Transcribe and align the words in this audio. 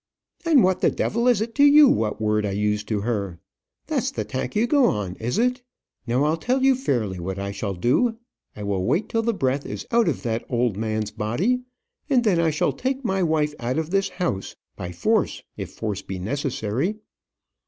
"And 0.47 0.63
what 0.63 0.81
the 0.81 0.89
devil 0.89 1.27
is 1.27 1.41
it 1.41 1.53
to 1.53 1.63
you 1.63 1.87
what 1.87 2.19
word 2.19 2.43
I 2.43 2.53
used 2.53 2.87
to 2.87 3.01
her? 3.01 3.37
That's 3.85 4.09
the 4.09 4.23
tack 4.25 4.55
you 4.55 4.65
go 4.65 4.85
on, 4.85 5.15
is 5.17 5.37
it? 5.37 5.61
Now, 6.07 6.23
I'll 6.23 6.37
tell 6.37 6.63
you 6.63 6.73
fairly 6.73 7.19
what 7.19 7.37
I 7.37 7.51
shall 7.51 7.75
do. 7.75 8.17
I 8.55 8.63
will 8.63 8.83
wait 8.83 9.09
till 9.09 9.21
the 9.21 9.31
breath 9.31 9.63
is 9.63 9.85
out 9.91 10.07
of 10.07 10.23
that 10.23 10.43
old 10.49 10.75
man's 10.75 11.11
body, 11.11 11.61
and 12.09 12.23
then 12.23 12.39
I 12.39 12.49
shall 12.49 12.73
take 12.73 13.05
my 13.05 13.21
wife 13.21 13.53
out 13.59 13.77
of 13.77 13.91
this 13.91 14.09
house 14.09 14.55
by 14.75 14.91
force, 14.91 15.43
if 15.55 15.69
force 15.69 16.01
be 16.01 16.17
necessary." 16.17 16.95